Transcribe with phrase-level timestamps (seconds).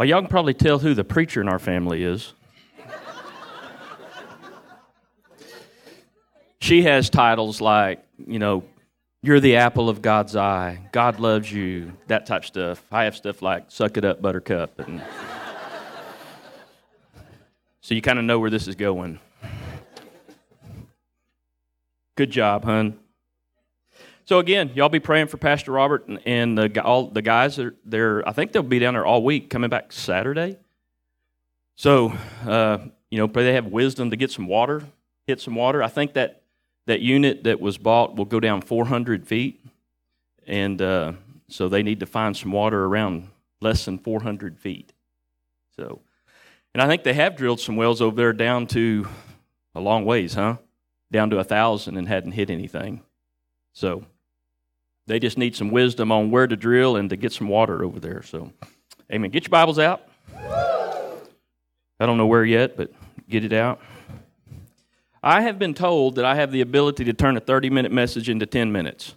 [0.00, 2.32] Well, y'all can probably tell who the preacher in our family is.
[6.58, 8.64] she has titles like, you know,
[9.22, 12.82] you're the apple of God's eye, God loves you, that type stuff.
[12.90, 14.78] I have stuff like suck it up, buttercup.
[14.78, 15.02] And
[17.82, 19.20] so you kind of know where this is going.
[22.16, 22.98] Good job, hun.
[24.30, 27.58] So again, y'all be praying for Pastor Robert and, and the, all the guys.
[27.58, 28.22] Are there?
[28.28, 30.56] I think they'll be down there all week, coming back Saturday.
[31.74, 32.12] So
[32.46, 32.78] uh,
[33.10, 34.84] you know, pray they have wisdom to get some water,
[35.26, 35.82] hit some water.
[35.82, 36.42] I think that
[36.86, 39.64] that unit that was bought will go down 400 feet,
[40.46, 41.14] and uh,
[41.48, 43.26] so they need to find some water around
[43.60, 44.92] less than 400 feet.
[45.74, 46.02] So,
[46.72, 49.08] and I think they have drilled some wells over there down to
[49.74, 50.58] a long ways, huh?
[51.10, 53.02] Down to a thousand and hadn't hit anything.
[53.72, 54.04] So
[55.06, 57.98] they just need some wisdom on where to drill and to get some water over
[57.98, 58.22] there.
[58.22, 58.52] So,
[59.12, 59.30] amen.
[59.30, 60.06] Get your Bibles out.
[62.00, 62.92] I don't know where yet, but
[63.28, 63.80] get it out.
[65.22, 68.28] I have been told that I have the ability to turn a 30 minute message
[68.28, 69.14] into 10 minutes.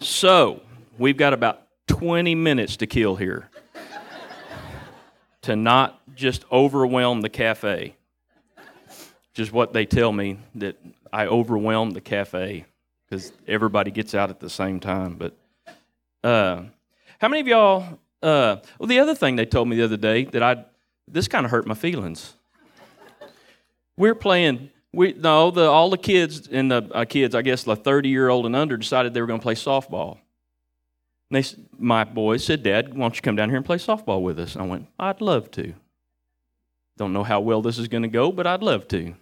[0.00, 0.62] So,
[0.96, 3.50] we've got about 20 minutes to kill here
[5.42, 7.96] to not just overwhelm the cafe.
[9.34, 10.76] Just what they tell me that
[11.12, 12.66] I overwhelm the cafe
[13.08, 15.16] because everybody gets out at the same time.
[15.16, 15.36] But
[16.22, 16.62] uh,
[17.18, 17.98] how many of y'all?
[18.22, 20.64] Uh, well, the other thing they told me the other day that I
[21.06, 22.34] this kind of hurt my feelings.
[23.96, 24.70] We're playing.
[24.92, 28.28] We no, the all the kids and the uh, kids, I guess the thirty year
[28.28, 30.18] old and under, decided they were going to play softball.
[31.30, 31.48] And they,
[31.78, 34.54] my boys said, "Dad, why don't you come down here and play softball with us?"
[34.54, 35.74] And I went, "I'd love to.
[36.96, 39.14] Don't know how well this is going to go, but I'd love to."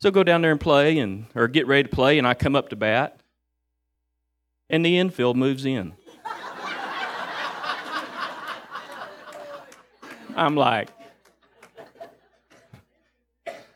[0.00, 2.54] So go down there and play and or get ready to play, and I come
[2.54, 3.18] up to bat,
[4.70, 5.94] and the infield moves in.
[10.36, 10.88] I'm like,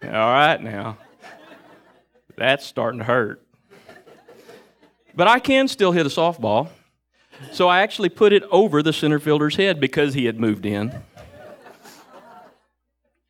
[0.04, 0.96] all right now.
[2.36, 3.44] That's starting to hurt.
[5.14, 6.68] But I can still hit a softball.
[7.50, 10.94] So I actually put it over the center fielder's head because he had moved in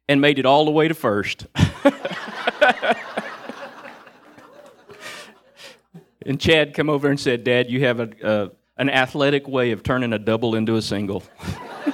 [0.08, 1.46] and made it all the way to first.
[6.26, 10.12] and Chad come over and said, "Dad, you have a, an athletic way of turning
[10.12, 11.22] a double into a single."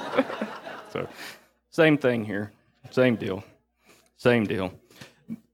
[0.93, 1.07] so,
[1.69, 2.51] same thing here,
[2.91, 3.43] same deal,
[4.17, 4.73] same deal.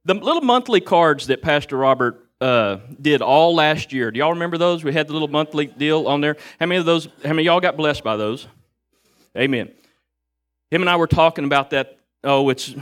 [0.05, 4.11] The little monthly cards that Pastor Robert uh, did all last year.
[4.11, 4.83] Do y'all remember those?
[4.83, 6.37] We had the little monthly deal on there.
[6.59, 7.07] How many of those?
[7.23, 8.47] How many y'all got blessed by those?
[9.37, 9.71] Amen.
[10.71, 11.99] Him and I were talking about that.
[12.23, 12.73] Oh, it's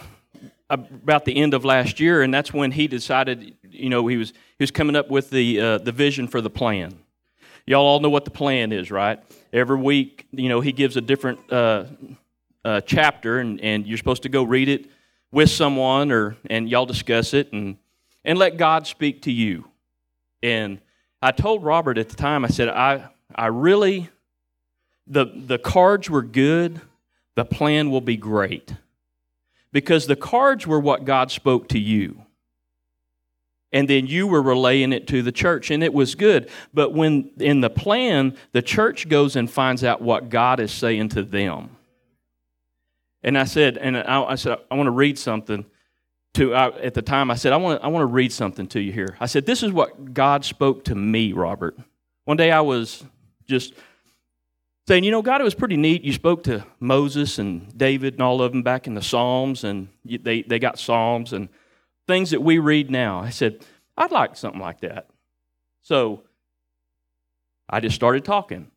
[0.74, 3.56] about the end of last year, and that's when he decided.
[3.70, 6.50] You know, he was he was coming up with the uh, the vision for the
[6.50, 7.00] plan.
[7.66, 9.20] Y'all all know what the plan is, right?
[9.54, 11.86] Every week, you know, he gives a different uh,
[12.66, 14.90] uh, chapter, and, and you're supposed to go read it
[15.32, 17.78] with someone, or and y'all discuss it, and
[18.26, 19.66] and let God speak to you.
[20.42, 20.80] And
[21.22, 24.10] I told Robert at the time, I said, I I really
[25.08, 26.82] the the cards were good,
[27.36, 28.74] the plan will be great
[29.74, 32.22] because the cards were what God spoke to you.
[33.74, 36.50] And then you were relaying it to the church, and it was good.
[36.74, 41.10] But when in the plan, the church goes and finds out what God is saying
[41.10, 41.76] to them.
[43.24, 45.66] And I said, and I, I said, I want to read something
[46.36, 48.68] to, I, at the time, I said, I want, to, I want to read something
[48.68, 49.18] to you here.
[49.20, 51.78] I said, This is what God spoke to me, Robert.
[52.26, 53.04] One day I was
[53.48, 53.74] just
[54.88, 56.04] saying, you know, God, it was pretty neat.
[56.04, 59.88] You spoke to Moses and David and all of them back in the Psalms, and
[60.06, 61.50] they, they got Psalms and
[62.08, 63.20] things that we read now.
[63.20, 63.66] I said,
[63.98, 65.08] I'd like something like that.
[65.82, 66.24] So
[67.70, 68.72] I just started talking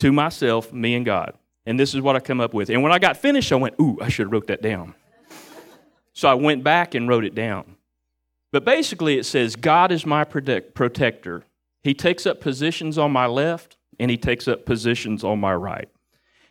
[0.00, 1.34] to myself, me and God.
[1.66, 2.70] And this is what I come up with.
[2.70, 4.94] And when I got finished, I went, ooh, I should have wrote that down.
[6.12, 7.76] so I went back and wrote it down.
[8.52, 11.44] But basically, it says, God is my protector.
[11.82, 15.88] He takes up positions on my left, and he takes up positions on my right.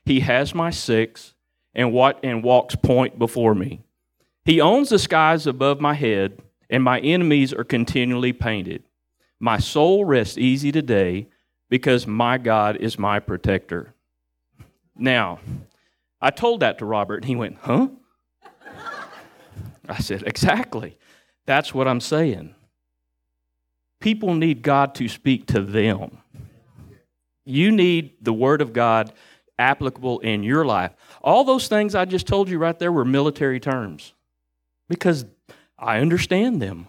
[0.05, 1.33] He has my six
[1.73, 3.81] and what and walks point before me.
[4.45, 8.83] He owns the skies above my head, and my enemies are continually painted.
[9.39, 11.27] My soul rests easy today
[11.69, 13.93] because my God is my protector.
[14.95, 15.39] Now,
[16.21, 17.87] I told that to Robert, and he went, Huh?
[19.87, 20.97] I said, Exactly.
[21.45, 22.53] That's what I'm saying.
[23.99, 26.19] People need God to speak to them.
[27.49, 29.11] You need the Word of God
[29.57, 30.91] applicable in your life.
[31.21, 34.13] All those things I just told you right there were military terms
[34.87, 35.25] because
[35.77, 36.87] I understand them.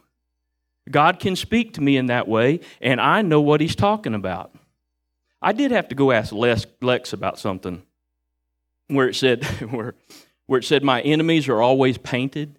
[0.90, 4.54] God can speak to me in that way, and I know what He's talking about.
[5.42, 7.82] I did have to go ask Les, Lex about something.
[8.88, 9.94] where it said, where,
[10.46, 12.58] where it said, My enemies are always painted.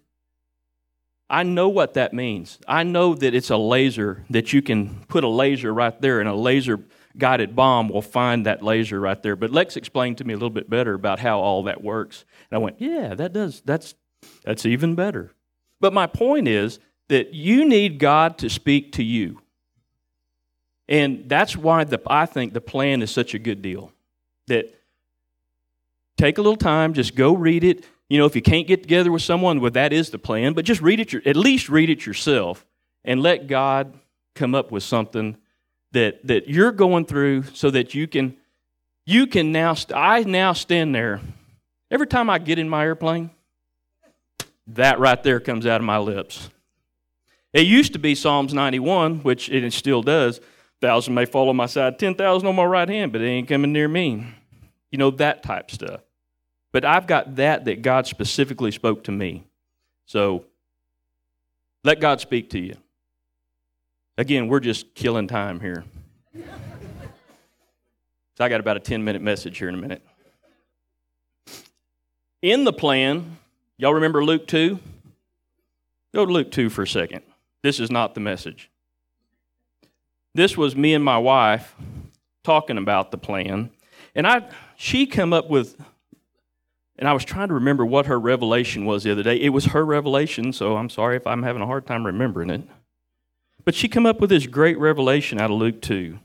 [1.28, 2.58] I know what that means.
[2.68, 6.28] I know that it's a laser that you can put a laser right there, and
[6.28, 6.80] a laser
[7.18, 9.36] guided bomb will find that laser right there.
[9.36, 12.24] But Lex explained to me a little bit better about how all that works.
[12.50, 13.62] And I went, Yeah, that does.
[13.64, 13.94] That's
[14.44, 15.32] that's even better.
[15.80, 16.78] But my point is
[17.08, 19.40] that you need God to speak to you.
[20.88, 23.92] And that's why the, I think the plan is such a good deal.
[24.46, 24.74] That
[26.16, 29.10] take a little time, just go read it, you know, if you can't get together
[29.10, 32.04] with someone, well, that is the plan, but just read it, at least read it
[32.04, 32.66] yourself
[33.04, 33.98] and let God
[34.34, 35.36] come up with something
[35.92, 38.36] that, that you're going through so that you can,
[39.06, 41.20] you can now, I now stand there.
[41.90, 43.30] Every time I get in my airplane,
[44.68, 46.48] that right there comes out of my lips.
[47.52, 50.40] It used to be Psalms 91, which it still does.
[50.80, 53.72] Thousand may fall on my side, 10,000 on my right hand, but it ain't coming
[53.72, 54.26] near me.
[54.90, 56.00] You know, that type stuff.
[56.72, 59.44] But I've got that that God specifically spoke to me.
[60.06, 60.46] So
[61.84, 62.76] let God speak to you.
[64.22, 65.82] Again, we're just killing time here.
[66.36, 66.44] so
[68.38, 70.00] I got about a 10 minute message here in a minute.
[72.40, 73.38] In the plan,
[73.78, 74.78] y'all remember Luke 2?
[76.14, 77.22] Go to Luke 2 for a second.
[77.64, 78.70] This is not the message.
[80.36, 81.74] This was me and my wife
[82.44, 83.72] talking about the plan.
[84.14, 85.76] And I she come up with
[86.96, 89.34] and I was trying to remember what her revelation was the other day.
[89.34, 92.62] It was her revelation, so I'm sorry if I'm having a hard time remembering it.
[93.64, 96.18] But she come up with this great revelation out of Luke 2.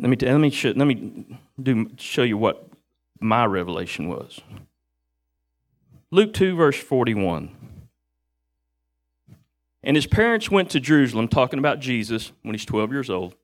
[0.00, 2.68] Let me, let me, show, let me do, show you what
[3.20, 4.40] my revelation was.
[6.10, 7.50] Luke 2, verse 41.
[9.82, 13.34] And his parents went to Jerusalem, talking about Jesus when he's 12 years old.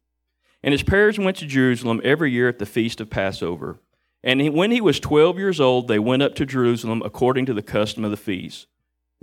[0.63, 3.79] And his parents went to Jerusalem every year at the feast of Passover.
[4.23, 7.55] And he, when he was 12 years old, they went up to Jerusalem according to
[7.55, 8.67] the custom of the feast.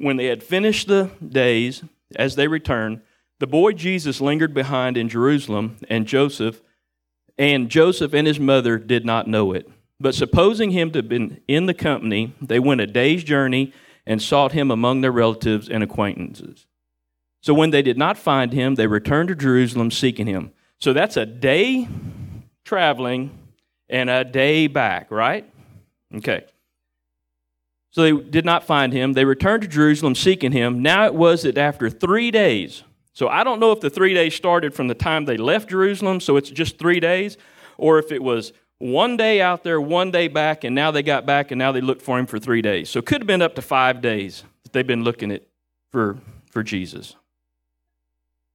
[0.02, 1.84] When they had finished the days,
[2.16, 3.02] as they returned,
[3.40, 6.62] the boy Jesus lingered behind in Jerusalem, and Joseph
[7.38, 9.70] and Joseph and his mother did not know it.
[10.00, 13.74] But supposing him to have been in the company, they went a day's journey
[14.06, 16.66] and sought him among their relatives and acquaintances.
[17.42, 20.52] So when they did not find him, they returned to Jerusalem seeking him.
[20.80, 21.88] So that's a day
[22.66, 23.38] traveling
[23.88, 25.48] and a day back, right?
[26.16, 26.46] Okay.
[27.92, 29.14] So they did not find him.
[29.14, 30.82] They returned to Jerusalem seeking him.
[30.82, 32.84] Now it was that after three days,
[33.14, 36.22] so I don't know if the three days started from the time they left Jerusalem,
[36.22, 37.38] so it's just three days,
[37.78, 41.26] or if it was one day out there, one day back, and now they got
[41.26, 42.90] back and now they looked for him for three days.
[42.90, 45.44] So it could have been up to five days that they've been looking at
[45.92, 46.18] for,
[46.50, 47.16] for Jesus.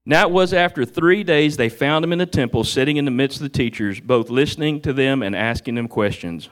[0.07, 3.11] Now it was after three days they found him in the temple, sitting in the
[3.11, 6.49] midst of the teachers, both listening to them and asking them questions.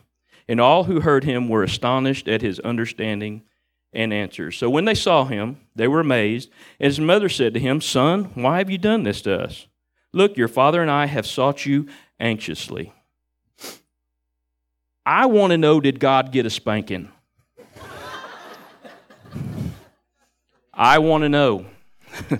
[0.48, 3.42] And all who heard him were astonished at his understanding
[3.92, 4.56] and answers.
[4.56, 6.50] So when they saw him, they were amazed.
[6.78, 9.66] And his mother said to him, Son, why have you done this to us?
[10.12, 11.88] Look, your father and I have sought you
[12.20, 12.92] anxiously.
[15.06, 17.10] I want to know did God get a spanking?
[20.74, 21.66] I want to know.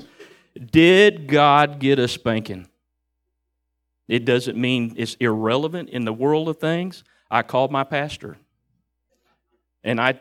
[0.71, 2.69] Did God get a spanking?
[4.07, 7.03] It doesn't mean it's irrelevant in the world of things.
[7.35, 8.37] I called my pastor
[9.83, 10.19] and I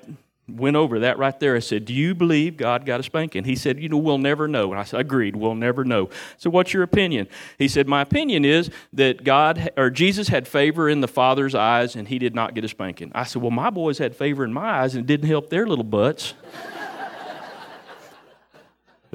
[0.50, 1.56] went over that right there.
[1.56, 3.44] I said, Do you believe God got a spanking?
[3.44, 4.72] He said, You know, we'll never know.
[4.72, 6.10] And I said, Agreed, we'll never know.
[6.38, 7.28] So, what's your opinion?
[7.58, 11.96] He said, My opinion is that God or Jesus had favor in the Father's eyes
[11.96, 13.12] and he did not get a spanking.
[13.14, 15.68] I said, Well, my boys had favor in my eyes and it didn't help their
[15.68, 16.34] little butts.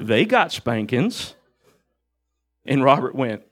[0.01, 1.35] They got spankings.
[2.65, 3.43] And Robert went,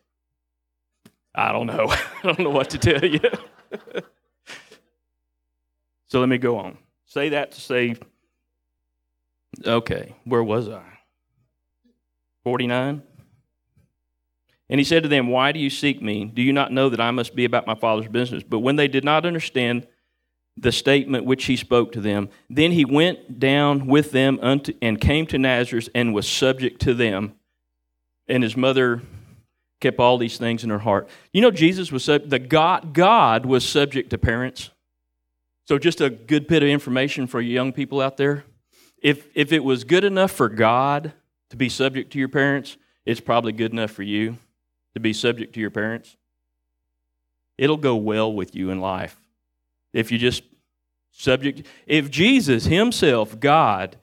[1.35, 1.89] I don't know.
[1.91, 3.21] I don't know what to tell you.
[6.09, 6.79] so let me go on.
[7.07, 7.97] Say that to say,
[9.65, 10.85] okay, where was I?
[12.45, 13.03] 49?
[14.69, 16.25] And he said to them, Why do you seek me?
[16.25, 18.43] Do you not know that I must be about my Father's business?
[18.43, 19.87] But when they did not understand
[20.57, 22.29] the statement which he spoke to them.
[22.49, 26.95] Then he went down with them unto, and came to Nazareth and was subject to
[26.95, 27.35] them.
[28.27, 29.03] And his mother
[29.81, 31.09] kept all these things in her heart.
[31.33, 32.95] You know, Jesus was sub- the God.
[32.95, 34.71] God was subject to parents.
[35.67, 38.45] So, just a good bit of information for you young people out there.
[39.03, 41.13] If if it was good enough for God
[41.51, 44.39] to be subject to your parents, it's probably good enough for you
[44.95, 46.17] to be subject to your parents.
[47.59, 49.21] It'll go well with you in life
[49.97, 50.43] if you just
[51.11, 53.97] subject, if Jesus himself, God,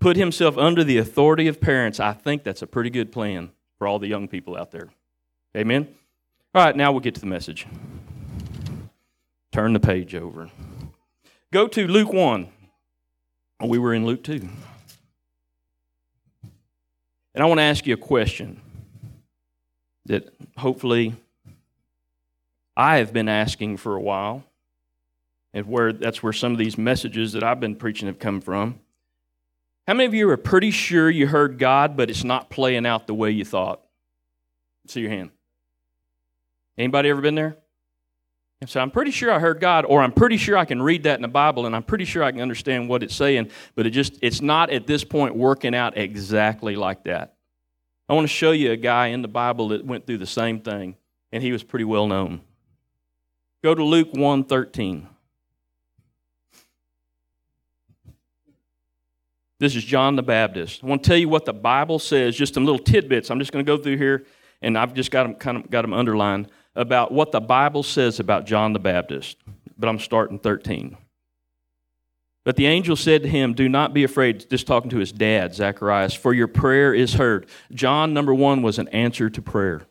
[0.00, 3.86] put himself under the authority of parents, I think that's a pretty good plan for
[3.86, 4.88] all the young people out there.
[5.56, 5.94] Amen?
[6.54, 7.66] All right, now we'll get to the message.
[9.52, 10.50] turn the page over.
[11.50, 12.46] Go to Luke 1.
[13.64, 14.46] We were in Luke 2.
[17.34, 18.60] And I want to ask you a question
[20.04, 20.28] that
[20.58, 21.16] hopefully
[22.76, 24.44] I have been asking for a while,
[25.54, 28.78] and where that's where some of these messages that I've been preaching have come from.
[29.86, 33.06] How many of you are pretty sure you heard God, but it's not playing out
[33.06, 33.80] the way you thought?
[34.86, 35.30] See your hand.
[36.76, 37.56] Anybody ever been there?
[38.60, 41.04] And so I'm pretty sure I heard God, or I'm pretty sure I can read
[41.04, 43.86] that in the Bible, and I'm pretty sure I can understand what it's saying, but
[43.86, 47.34] it just it's not at this point working out exactly like that.
[48.08, 50.60] I want to show you a guy in the Bible that went through the same
[50.60, 50.96] thing,
[51.30, 52.40] and he was pretty well known.
[53.62, 55.06] Go to Luke 1:13.
[59.60, 60.82] This is John the Baptist.
[60.82, 63.30] I want to tell you what the Bible says, just some little tidbits.
[63.30, 64.24] I'm just going to go through here,
[64.62, 68.20] and I've just got them kind of got them underlined about what the Bible says
[68.20, 69.36] about John the Baptist.
[69.76, 70.96] But I'm starting 13.
[72.44, 75.54] But the angel said to him, Do not be afraid, just talking to his dad,
[75.54, 77.46] Zacharias, for your prayer is heard.
[77.72, 79.82] John, number one, was an answer to prayer.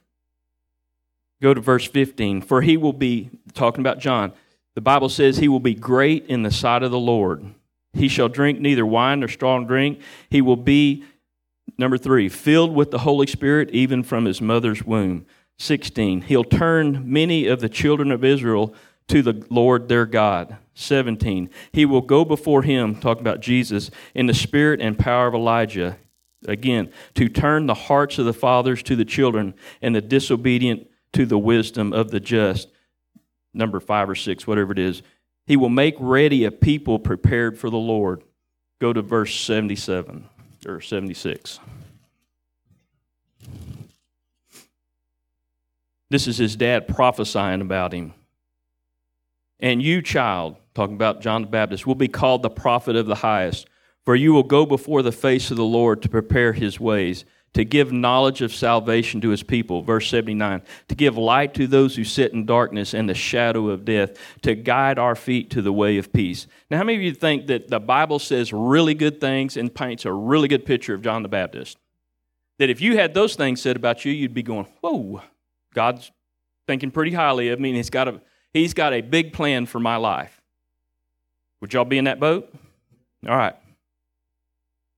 [1.41, 2.41] Go to verse 15.
[2.41, 4.33] For he will be, talking about John,
[4.73, 7.45] the Bible says he will be great in the sight of the Lord.
[7.93, 9.99] He shall drink neither wine nor strong drink.
[10.29, 11.03] He will be,
[11.77, 15.25] number three, filled with the Holy Spirit even from his mother's womb.
[15.57, 16.21] 16.
[16.21, 18.73] He'll turn many of the children of Israel
[19.07, 20.57] to the Lord their God.
[20.75, 21.49] 17.
[21.71, 25.97] He will go before him, talking about Jesus, in the spirit and power of Elijah.
[26.47, 31.25] Again, to turn the hearts of the fathers to the children and the disobedient to
[31.25, 32.69] the wisdom of the just.
[33.53, 35.01] Number five or six, whatever it is.
[35.47, 38.23] He will make ready a people prepared for the Lord.
[38.79, 40.29] Go to verse 77
[40.67, 41.59] or 76.
[46.09, 48.13] This is his dad prophesying about him.
[49.59, 53.15] And you, child, talking about John the Baptist, will be called the prophet of the
[53.15, 53.67] highest,
[54.05, 57.65] for you will go before the face of the Lord to prepare his ways, to
[57.65, 59.81] give knowledge of salvation to his people.
[59.81, 63.83] Verse 79 to give light to those who sit in darkness and the shadow of
[63.83, 66.45] death, to guide our feet to the way of peace.
[66.69, 70.05] Now, how many of you think that the Bible says really good things and paints
[70.05, 71.77] a really good picture of John the Baptist?
[72.59, 75.21] That if you had those things said about you, you'd be going, whoa,
[75.77, 76.11] God's
[76.65, 78.19] thinking pretty highly of me, and he's got a,
[78.51, 80.41] he's got a big plan for my life.
[81.61, 82.51] Would y'all be in that boat?
[83.27, 83.55] All right.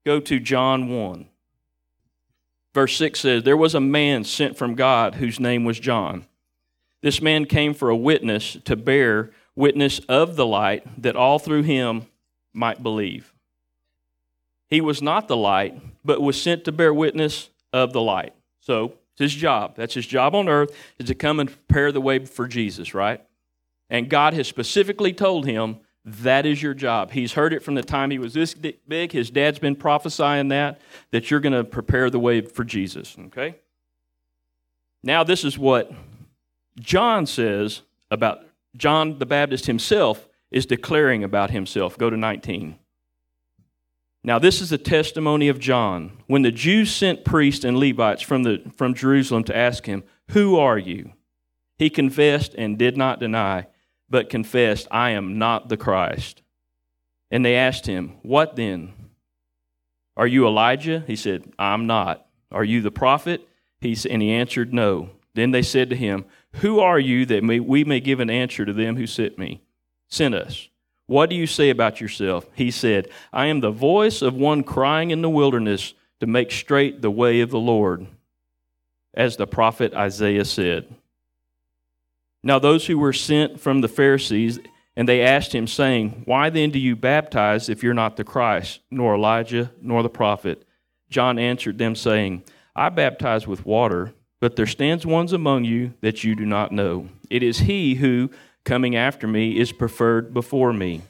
[0.05, 1.25] Go to John 1.
[2.73, 6.25] Verse 6 says, There was a man sent from God whose name was John.
[7.01, 11.63] This man came for a witness to bear witness of the light, that all through
[11.63, 12.05] him
[12.53, 13.33] might believe.
[14.69, 18.33] He was not the light, but was sent to bear witness of the light.
[18.61, 19.75] So, it's his job.
[19.75, 23.21] That's his job on earth, is to come and prepare the way for Jesus, right?
[23.89, 27.11] And God has specifically told him that is your job.
[27.11, 29.11] He's heard it from the time he was this big.
[29.11, 30.79] His dad's been prophesying that,
[31.11, 33.57] that you're going to prepare the way for Jesus, okay?
[35.03, 35.91] Now, this is what
[36.79, 38.45] John says about
[38.77, 41.97] John the Baptist himself is declaring about himself.
[41.97, 42.77] Go to 19.
[44.23, 46.17] Now, this is the testimony of John.
[46.27, 50.57] When the Jews sent priests and Levites from, the, from Jerusalem to ask him, Who
[50.57, 51.13] are you?
[51.77, 53.67] He confessed and did not deny
[54.09, 56.41] but confessed, I am not the Christ.
[57.31, 58.93] And they asked him, What then?
[60.17, 61.03] Are you Elijah?
[61.05, 62.25] He said, I'm not.
[62.51, 63.47] Are you the prophet?
[63.79, 65.11] He, and he answered, No.
[65.35, 68.73] Then they said to him, Who are you that we may give an answer to
[68.73, 69.61] them who sent me?
[70.07, 70.69] Sent us.
[71.09, 72.45] What do you say about yourself?
[72.53, 77.01] He said, I am the voice of one crying in the wilderness to make straight
[77.01, 78.05] the way of the Lord,
[79.15, 80.93] as the prophet Isaiah said.
[82.43, 84.59] Now, those who were sent from the Pharisees,
[84.95, 88.81] and they asked him, saying, Why then do you baptize if you're not the Christ,
[88.91, 90.63] nor Elijah, nor the prophet?
[91.09, 92.43] John answered them, saying,
[92.75, 97.09] I baptize with water, but there stands one among you that you do not know.
[97.31, 98.29] It is he who,
[98.63, 101.01] coming after me, is preferred before me,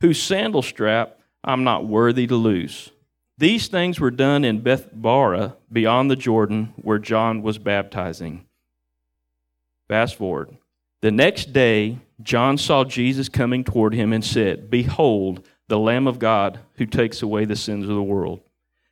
[0.00, 2.90] whose sandal strap I'm not worthy to loose.
[3.38, 8.46] These things were done in Bethabara, beyond the Jordan, where John was baptizing.
[9.88, 10.56] Fast forward.
[11.00, 16.18] The next day, John saw Jesus coming toward him and said, Behold, the Lamb of
[16.18, 18.40] God who takes away the sins of the world.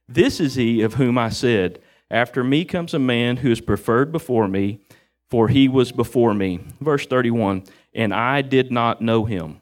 [0.09, 1.79] This is he of whom I said,
[2.11, 4.81] After me comes a man who is preferred before me,
[5.29, 6.59] for he was before me.
[6.81, 7.63] Verse 31
[7.95, 9.61] And I did not know him.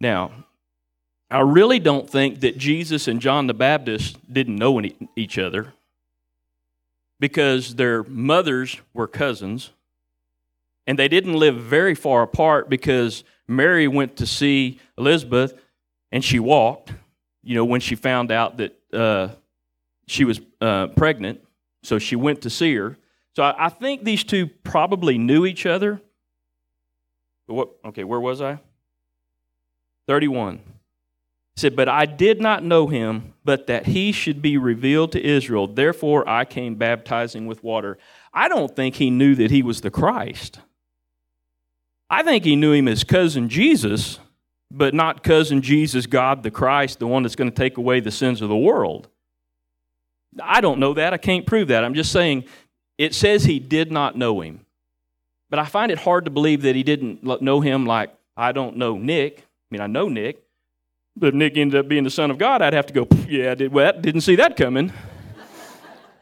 [0.00, 0.32] Now,
[1.30, 5.74] I really don't think that Jesus and John the Baptist didn't know any, each other
[7.20, 9.70] because their mothers were cousins
[10.86, 15.54] And they didn't live very far apart because Mary went to see Elizabeth
[16.12, 16.92] and she walked,
[17.42, 19.28] you know, when she found out that uh,
[20.06, 21.40] she was uh, pregnant.
[21.82, 22.98] So she went to see her.
[23.34, 26.00] So I, I think these two probably knew each other.
[27.46, 28.58] What, okay, where was I?
[30.06, 30.60] 31
[31.56, 35.66] said, But I did not know him, but that he should be revealed to Israel.
[35.66, 37.98] Therefore, I came baptizing with water.
[38.32, 40.58] I don't think he knew that he was the Christ.
[42.10, 44.18] I think he knew him as cousin Jesus,
[44.70, 48.10] but not cousin Jesus, God the Christ, the one that's going to take away the
[48.10, 49.08] sins of the world.
[50.42, 51.12] I don't know that.
[51.12, 51.84] I can't prove that.
[51.84, 52.44] I'm just saying
[52.98, 54.66] it says he did not know him.
[55.54, 58.76] But I find it hard to believe that he didn't know him like I don't
[58.76, 59.38] know Nick.
[59.38, 60.42] I mean, I know Nick,
[61.14, 63.52] but if Nick ended up being the Son of God, I'd have to go, yeah,
[63.52, 64.92] I did, well, didn't see that coming.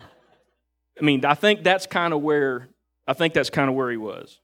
[1.00, 2.68] I mean, I think that's kind of where
[3.06, 4.38] I think that's kind of where he was.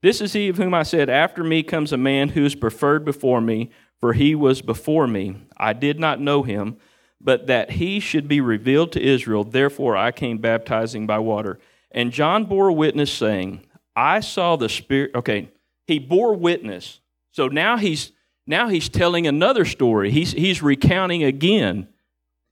[0.00, 3.04] This is he of whom I said, After me comes a man who is preferred
[3.04, 3.68] before me,
[4.00, 5.36] for he was before me.
[5.58, 6.78] I did not know him,
[7.20, 9.44] but that he should be revealed to Israel.
[9.44, 11.58] Therefore I came baptizing by water.
[11.92, 15.12] And John bore witness, saying, I saw the Spirit.
[15.14, 15.50] Okay,
[15.86, 17.00] he bore witness.
[17.30, 18.12] So now he's
[18.46, 20.10] now he's telling another story.
[20.10, 21.88] He's, he's recounting again.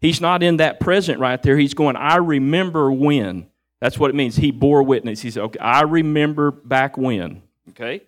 [0.00, 1.58] He's not in that present right there.
[1.58, 3.48] He's going, I remember when.
[3.80, 4.36] That's what it means.
[4.36, 5.20] He bore witness.
[5.20, 7.42] He said, okay, I remember back when.
[7.70, 8.02] Okay?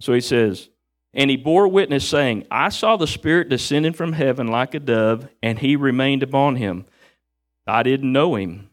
[0.00, 0.68] So he says,
[1.12, 5.28] and he bore witness, saying, I saw the Spirit descending from heaven like a dove,
[5.42, 6.86] and he remained upon him.
[7.66, 8.69] I didn't know him.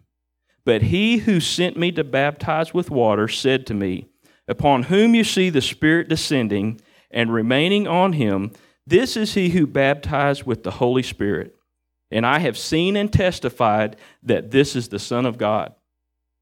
[0.68, 4.10] But he who sent me to baptize with water said to me,
[4.50, 8.52] Upon whom you see the Spirit descending and remaining on him,
[8.86, 11.56] this is he who baptized with the Holy Spirit.
[12.12, 15.74] And I have seen and testified that this is the Son of God.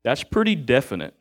[0.03, 1.13] That's pretty definite.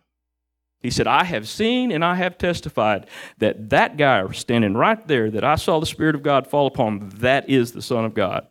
[0.81, 3.07] He said, I have seen and I have testified
[3.37, 7.11] that that guy standing right there that I saw the Spirit of God fall upon,
[7.17, 8.47] that is the Son of God.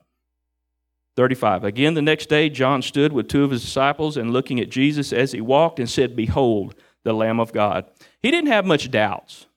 [1.15, 1.63] 35.
[1.63, 5.13] Again, the next day, John stood with two of his disciples and looking at Jesus
[5.13, 7.85] as he walked and said, Behold, the Lamb of God.
[8.21, 9.47] He didn't have much doubts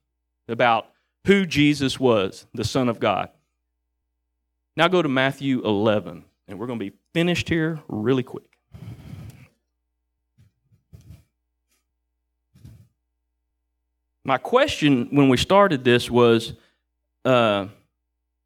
[0.49, 0.89] about
[1.27, 3.31] who Jesus was, the Son of God.
[4.77, 8.45] Now go to Matthew 11, and we're going to be finished here really quick.
[14.25, 16.55] My question when we started this was
[17.25, 17.67] uh,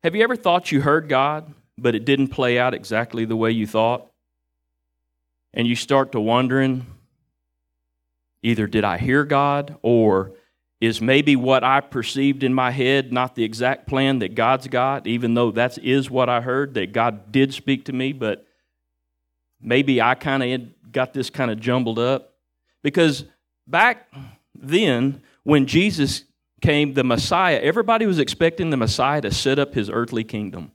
[0.04, 3.50] Have you ever thought you heard God, but it didn't play out exactly the way
[3.50, 4.10] you thought?
[5.52, 6.86] And you start to wondering
[8.42, 10.32] either did I hear God or
[10.80, 15.06] is maybe what I perceived in my head not the exact plan that God's got,
[15.06, 18.46] even though that is what I heard, that God did speak to me, but
[19.60, 22.34] maybe I kind of got this kind of jumbled up.
[22.82, 23.24] Because
[23.66, 24.10] back
[24.54, 26.24] then, when Jesus
[26.62, 30.72] came, the Messiah, everybody was expecting the Messiah to set up his earthly kingdom.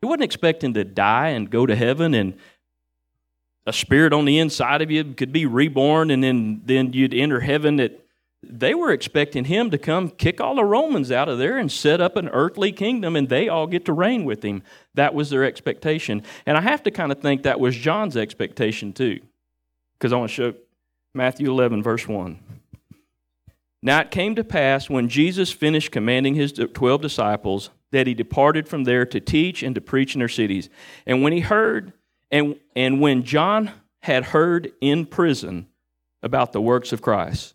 [0.00, 2.34] He wasn't expecting to die and go to heaven and
[3.66, 7.40] a spirit on the inside of you could be reborn and then, then you'd enter
[7.40, 8.04] heaven that
[8.42, 12.00] they were expecting him to come kick all the Romans out of there and set
[12.00, 14.62] up an earthly kingdom and they all get to reign with him.
[14.94, 16.22] That was their expectation.
[16.46, 19.20] And I have to kind of think that was John's expectation too.
[19.98, 20.54] Because I want to show
[21.14, 22.38] Matthew 11, verse 1.
[23.82, 28.68] Now it came to pass when Jesus finished commanding his 12 disciples that he departed
[28.68, 30.68] from there to teach and to preach in their cities.
[31.06, 31.92] And when he heard,
[32.30, 33.70] and, and when John
[34.02, 35.68] had heard in prison
[36.22, 37.54] about the works of Christ,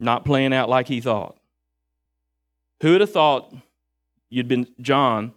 [0.00, 1.36] not playing out like he thought.
[2.82, 3.54] Who would have thought
[4.30, 5.32] you'd been John,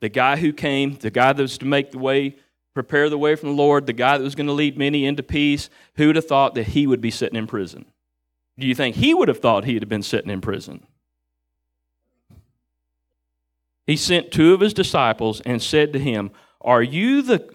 [0.00, 2.36] the guy who came, the guy that was to make the way,
[2.74, 5.22] prepare the way from the Lord, the guy that was going to lead many into
[5.22, 5.68] peace?
[5.96, 7.86] Who would have thought that he would be sitting in prison?
[8.58, 10.86] Do you think he would have thought he'd have been sitting in prison?
[13.86, 17.48] He sent two of his disciples and said to him, Are you the,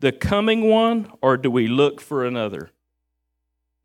[0.00, 2.70] the coming one, or do we look for another?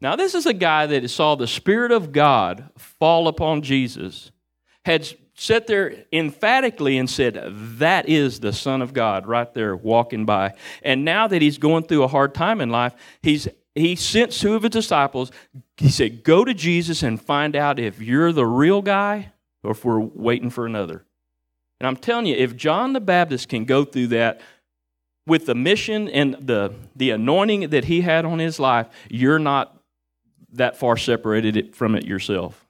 [0.01, 4.31] Now, this is a guy that saw the Spirit of God fall upon Jesus,
[4.83, 7.41] had sat there emphatically and said,
[7.79, 10.53] That is the Son of God right there walking by.
[10.83, 14.55] And now that he's going through a hard time in life, he's he sent two
[14.55, 15.31] of his disciples.
[15.75, 19.83] He said, Go to Jesus and find out if you're the real guy or if
[19.83, 21.05] we're waiting for another.
[21.79, 24.41] And I'm telling you, if John the Baptist can go through that
[25.27, 29.77] with the mission and the, the anointing that he had on his life, you're not
[30.53, 32.65] that far separated from it yourself.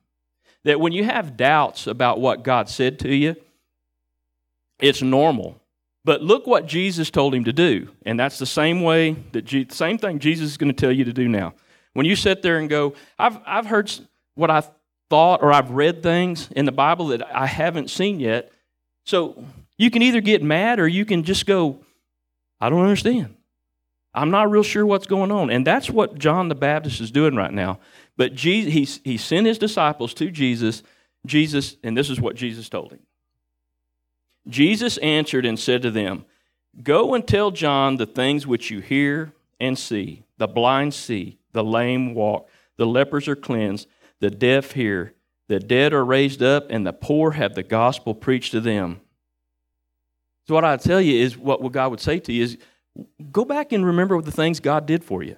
[0.63, 3.35] That when you have doubts about what God said to you,
[4.79, 5.61] it's normal.
[6.03, 7.89] But look what Jesus told him to do.
[8.05, 11.05] And that's the same way that Je- same thing Jesus is going to tell you
[11.05, 11.53] to do now.
[11.93, 13.91] When you sit there and go, I've, I've heard
[14.35, 14.63] what I
[15.09, 18.51] thought or I've read things in the Bible that I haven't seen yet.
[19.05, 19.43] So
[19.77, 21.79] you can either get mad or you can just go,
[22.59, 23.35] I don't understand.
[24.13, 25.49] I'm not real sure what's going on.
[25.49, 27.79] And that's what John the Baptist is doing right now.
[28.17, 30.83] But Jesus, he, he sent his disciples to Jesus.
[31.25, 33.01] Jesus, and this is what Jesus told him.
[34.47, 36.25] Jesus answered and said to them,
[36.81, 40.23] Go and tell John the things which you hear and see.
[40.37, 43.87] The blind see, the lame walk, the lepers are cleansed,
[44.19, 45.13] the deaf hear,
[45.47, 49.01] the dead are raised up, and the poor have the gospel preached to them.
[50.47, 52.57] So, what I tell you is what God would say to you is
[53.31, 55.37] go back and remember the things God did for you.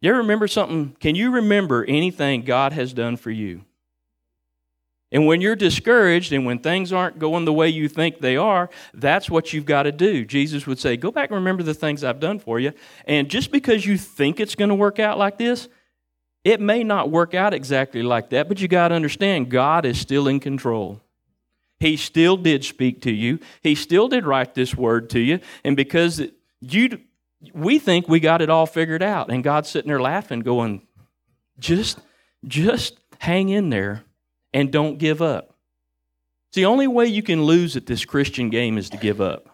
[0.00, 0.96] You remember something?
[0.98, 3.64] Can you remember anything God has done for you?
[5.12, 8.70] And when you're discouraged and when things aren't going the way you think they are,
[8.94, 10.24] that's what you've got to do.
[10.24, 12.72] Jesus would say, Go back and remember the things I've done for you.
[13.04, 15.68] And just because you think it's going to work out like this,
[16.44, 20.00] it may not work out exactly like that, but you got to understand God is
[20.00, 21.00] still in control.
[21.78, 23.40] He still did speak to you.
[23.62, 25.40] He still did write this word to you.
[25.64, 26.20] And because
[26.60, 27.00] you
[27.52, 30.82] we think we got it all figured out and God's sitting there laughing going
[31.58, 31.98] just
[32.46, 34.04] just hang in there
[34.54, 35.56] and don't give up.
[36.48, 39.48] It's the only way you can lose at this Christian game is to give up.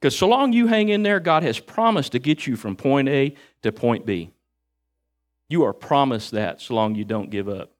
[0.00, 3.08] Because so long you hang in there, God has promised to get you from point
[3.08, 4.30] A to point B.
[5.48, 7.72] You are promised that so long you don't give up.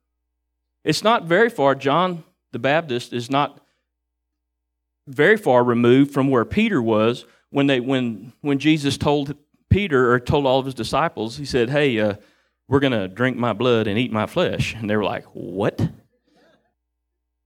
[0.84, 1.74] It's not very far.
[1.74, 3.60] John the Baptist is not
[5.06, 9.34] very far removed from where Peter was when, they, when, when Jesus told
[9.70, 12.14] Peter or told all of his disciples, he said, Hey, uh,
[12.68, 14.74] we're going to drink my blood and eat my flesh.
[14.74, 15.80] And they were like, What?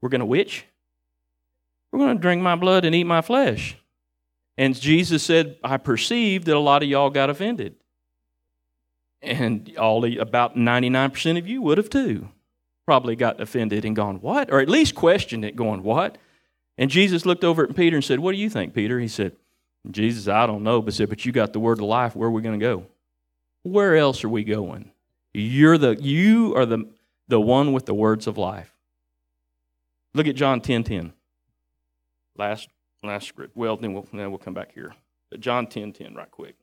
[0.00, 0.64] We're going to which?
[1.90, 3.76] We're going to drink my blood and eat my flesh.
[4.58, 7.76] And Jesus said, I perceive that a lot of y'all got offended.
[9.22, 12.28] And all the, about 99% of you would have too.
[12.84, 14.50] Probably got offended and gone, What?
[14.50, 16.18] Or at least questioned it, going, What?
[16.76, 18.98] And Jesus looked over at Peter and said, What do you think, Peter?
[18.98, 19.36] He said,
[19.90, 22.16] Jesus, I don't know, but said, But you got the word of life.
[22.16, 22.86] Where are we going to go?
[23.62, 24.90] Where else are we going?
[25.32, 26.88] You're the you are the,
[27.28, 28.74] the one with the words of life.
[30.14, 31.12] Look at John 10 10.
[32.36, 32.68] Last,
[33.02, 33.56] last script.
[33.56, 34.94] Well, then we'll, then we'll come back here.
[35.30, 36.56] But John 10 10, right quick.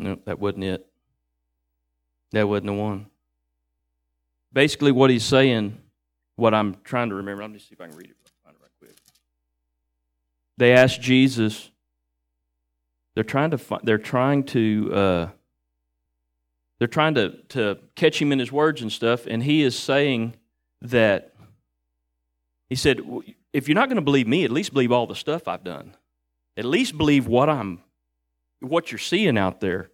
[0.00, 0.86] Nope, that wasn't it.
[2.32, 3.06] That wasn't the one.
[4.52, 5.78] Basically, what he's saying,
[6.36, 8.54] what I'm trying to remember, let me see if I can read it, right.
[10.56, 11.70] They asked Jesus,
[13.14, 15.28] they're trying to find, they're trying to uh,
[16.78, 20.34] they're trying to, to catch him in his words and stuff, and he is saying
[20.80, 21.34] that
[22.70, 23.02] he said,
[23.52, 25.94] if you're not going to believe me, at least believe all the stuff I've done.
[26.56, 27.80] At least believe what I'm
[28.60, 29.90] what you're seeing out there.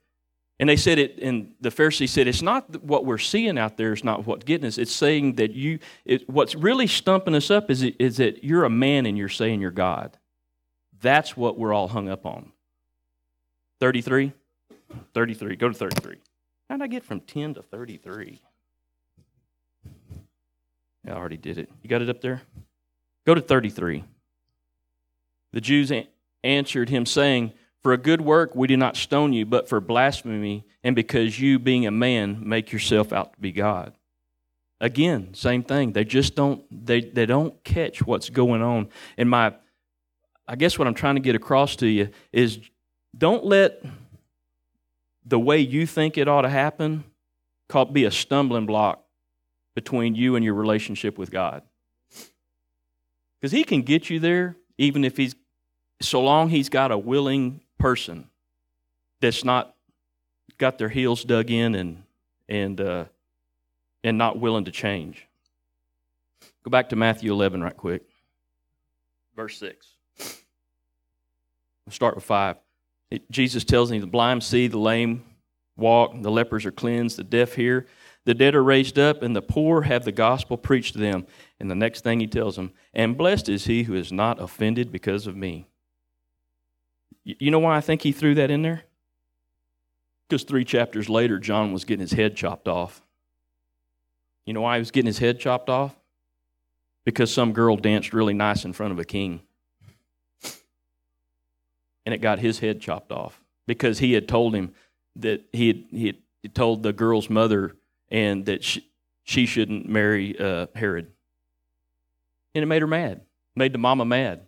[0.58, 3.92] And they said it, and the Pharisee said, it's not what we're seeing out there
[3.92, 4.78] is not what's getting us.
[4.78, 8.70] It's saying that you, it, what's really stumping us up is, is that you're a
[8.70, 10.16] man and you're saying you're God.
[11.02, 12.52] That's what we're all hung up on.
[13.80, 14.32] 33?
[15.12, 15.56] 33.
[15.56, 16.16] Go to 33.
[16.70, 18.40] How did I get from 10 to 33?
[21.06, 21.70] I already did it.
[21.82, 22.42] You got it up there?
[23.26, 24.04] Go to 33.
[25.52, 25.92] The Jews
[26.42, 27.52] answered him, saying,
[27.86, 31.60] For a good work we do not stone you, but for blasphemy, and because you,
[31.60, 33.92] being a man, make yourself out to be God.
[34.80, 35.92] Again, same thing.
[35.92, 38.88] They just don't they, they don't catch what's going on.
[39.16, 39.54] And my
[40.48, 42.58] I guess what I'm trying to get across to you is
[43.16, 43.84] don't let
[45.24, 47.04] the way you think it ought to happen
[47.92, 49.04] be a stumbling block
[49.76, 51.62] between you and your relationship with God.
[53.40, 55.36] Because He can get you there, even if He's,
[56.02, 58.28] so long He's got a willing person
[59.20, 59.74] that's not
[60.58, 62.02] got their heels dug in and,
[62.48, 63.04] and, uh,
[64.04, 65.26] and not willing to change.
[66.64, 68.02] Go back to Matthew 11 right quick,
[69.34, 69.86] verse 6.
[71.86, 72.56] We'll start with 5.
[73.10, 75.24] It, Jesus tells him the blind see, the lame
[75.76, 77.86] walk, the lepers are cleansed, the deaf hear,
[78.24, 81.26] the dead are raised up, and the poor have the gospel preached to them.
[81.60, 84.90] And the next thing he tells them, and blessed is he who is not offended
[84.90, 85.68] because of me.
[87.26, 88.84] You know why I think he threw that in there?
[90.28, 93.02] Because three chapters later, John was getting his head chopped off.
[94.44, 95.96] You know why he was getting his head chopped off?
[97.04, 99.40] Because some girl danced really nice in front of a king
[102.06, 104.72] and it got his head chopped off because he had told him
[105.16, 107.76] that he had, he had told the girl's mother
[108.08, 108.88] and that she,
[109.24, 111.10] she shouldn't marry uh, Herod.
[112.54, 113.22] And it made her mad.
[113.56, 114.46] Made the mama mad.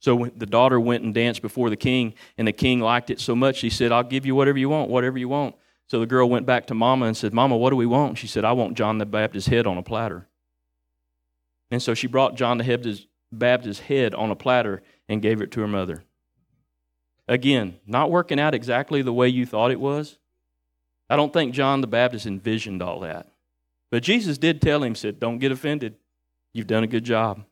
[0.00, 3.34] So the daughter went and danced before the king, and the king liked it so
[3.34, 5.56] much, he said, I'll give you whatever you want, whatever you want.
[5.88, 8.18] So the girl went back to Mama and said, Mama, what do we want?
[8.18, 10.28] She said, I want John the Baptist's head on a platter.
[11.70, 15.60] And so she brought John the Baptist's head on a platter and gave it to
[15.60, 16.04] her mother.
[17.26, 20.18] Again, not working out exactly the way you thought it was.
[21.10, 23.32] I don't think John the Baptist envisioned all that.
[23.90, 25.96] But Jesus did tell him, said, Don't get offended.
[26.52, 27.44] You've done a good job.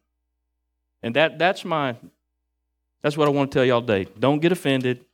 [1.02, 1.96] And that, that's my
[3.06, 4.10] that's what I want to tell y'all today.
[4.18, 5.04] Don't get offended.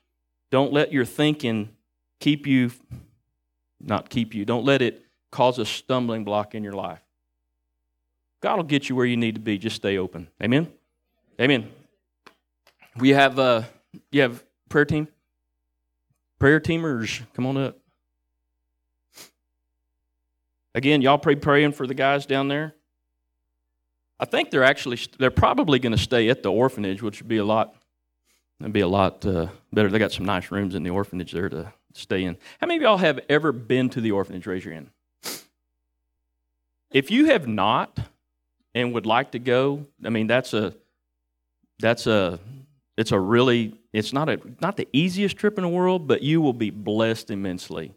[0.51, 1.69] Don't let your thinking
[2.21, 2.71] keep you
[3.79, 4.47] not keep you.
[4.47, 7.03] Don't let it cause a stumbling block in your life.
[8.41, 9.59] God will get you where you need to be.
[9.59, 10.29] Just stay open.
[10.43, 10.73] Amen.
[11.39, 11.69] Amen.
[12.97, 13.65] We have uh
[14.11, 15.07] you have prayer team?
[16.39, 17.79] Prayer teamers, come on up.
[20.75, 22.75] Again, y'all pray praying for the guys down there.
[24.19, 27.37] I think they're actually they're probably going to stay at the orphanage, which would be
[27.37, 27.75] a lot
[28.63, 29.89] That'd be a lot uh, better.
[29.89, 32.37] They got some nice rooms in the orphanage there to stay in.
[32.61, 34.47] How many of y'all have ever been to the orphanage?
[34.47, 34.91] Raise your hand.
[36.93, 37.99] If you have not
[38.73, 40.75] and would like to go, I mean that's a
[41.81, 42.39] that's a
[42.97, 46.41] it's a really it's not a not the easiest trip in the world, but you
[46.41, 47.93] will be blessed immensely.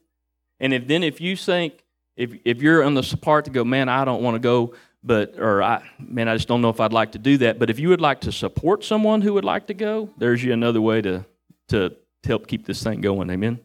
[0.60, 1.84] And if then if you think
[2.18, 4.74] if if you're on the part to go, man, I don't want to go,
[5.06, 7.60] but or I man, I just don't know if I'd like to do that.
[7.60, 10.52] But if you would like to support someone who would like to go, there's you
[10.52, 11.26] another way to
[11.70, 13.30] to help keep this thing going.
[13.30, 13.60] Amen.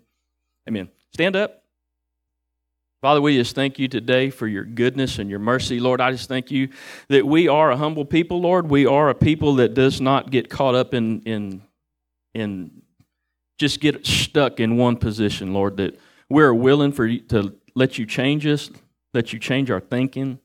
[0.68, 0.88] Amen.
[1.12, 1.64] Stand up.
[3.00, 5.81] Father, we just thank you today for your goodness and your mercy.
[5.81, 6.68] Lord, I just thank you
[7.09, 8.68] that we are a humble people, Lord.
[8.68, 11.62] We are a people that does not get caught up in in
[12.35, 12.83] in
[13.59, 15.98] just get stuck in one position, Lord, that
[16.29, 18.70] we're willing for you to let you change us,
[19.14, 20.38] let you change our thinking.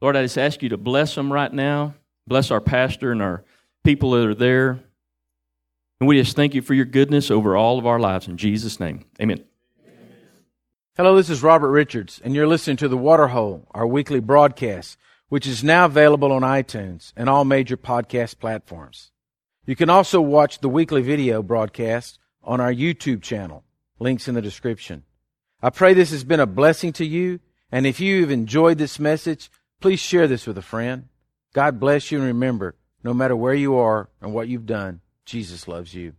[0.00, 1.94] Lord, I just ask you to bless them right now.
[2.26, 3.44] Bless our pastor and our
[3.82, 4.80] people that are there.
[6.00, 8.28] And we just thank you for your goodness over all of our lives.
[8.28, 9.44] In Jesus' name, amen.
[10.96, 15.46] Hello, this is Robert Richards, and you're listening to The Waterhole, our weekly broadcast, which
[15.46, 19.12] is now available on iTunes and all major podcast platforms.
[19.66, 23.64] You can also watch the weekly video broadcast on our YouTube channel.
[23.98, 25.04] Links in the description.
[25.62, 27.40] I pray this has been a blessing to you,
[27.72, 31.08] and if you've enjoyed this message, Please share this with a friend.
[31.52, 35.68] God bless you and remember, no matter where you are and what you've done, Jesus
[35.68, 36.14] loves you.